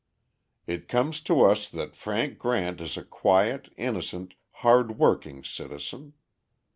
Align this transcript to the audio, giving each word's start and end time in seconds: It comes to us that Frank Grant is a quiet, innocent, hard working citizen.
It 0.65 0.87
comes 0.87 1.21
to 1.25 1.41
us 1.43 1.69
that 1.69 1.95
Frank 1.95 2.39
Grant 2.39 2.81
is 2.81 2.97
a 2.97 3.03
quiet, 3.03 3.71
innocent, 3.77 4.33
hard 4.65 4.97
working 4.97 5.43
citizen. 5.43 6.13